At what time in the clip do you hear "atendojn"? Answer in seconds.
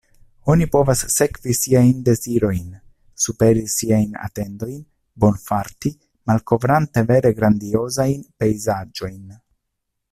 4.29-4.79